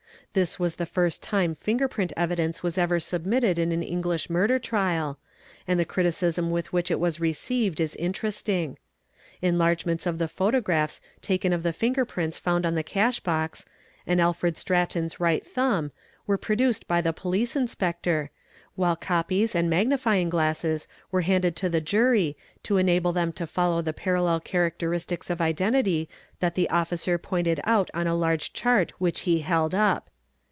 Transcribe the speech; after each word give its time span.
This 0.33 0.57
was 0.57 0.77
the 0.77 0.85
first 0.85 1.21
time 1.21 1.53
finger 1.55 1.89
print 1.89 2.13
evi 2.15 2.37
dence 2.37 2.63
was 2.63 2.77
ever 2.77 3.01
submitted 3.01 3.59
in 3.59 3.73
an 3.73 3.83
English 3.83 4.29
murder 4.29 4.59
trial 4.59 5.19
and 5.67 5.77
the 5.77 5.83
criticism 5.83 6.51
with 6.51 6.71
which 6.71 6.89
it 6.89 7.01
was 7.01 7.19
received 7.19 7.81
is 7.81 7.97
interesting. 7.97 8.77
Enlargements 9.41 10.05
of 10.05 10.19
the 10.19 10.29
photo 10.29 10.61
graphs 10.61 11.01
taken 11.21 11.51
of 11.51 11.63
the 11.63 11.73
finger 11.73 12.05
prints 12.05 12.37
found 12.37 12.65
on 12.65 12.75
the 12.75 12.81
cash 12.81 13.19
box 13.19 13.65
and 14.07 14.21
Alfred: 14.21 14.55
Stratton's 14.55 15.19
right 15.19 15.45
thumb 15.45 15.91
were 16.25 16.37
produced 16.37 16.87
by 16.87 17.01
the 17.01 17.11
Police 17.11 17.57
Inspector, 17.57 18.31
while 18.75 18.95
copies 18.95 19.53
and 19.53 19.69
magnifyng 19.69 20.29
glasses 20.29 20.87
were 21.11 21.23
handed 21.23 21.57
to 21.57 21.67
the 21.67 21.81
jury 21.81 22.37
to 22.63 22.77
enable 22.77 23.11
them 23.11 23.33
to 23.33 23.45
follow 23.45 23.81
the 23.81 23.91
parallel 23.91 24.39
characteristics 24.39 25.29
of 25.29 25.41
identity 25.41 26.07
that 26.39 26.55
the 26.55 26.69
officer 26.69 27.17
pointed 27.17 27.59
out 27.65 27.91
on 27.93 28.05
_@ 28.05 28.17
large 28.17 28.53
chart 28.53 28.93
which 28.97 29.21
he 29.27 29.39
held 29.41 29.75
up. 29.75 30.07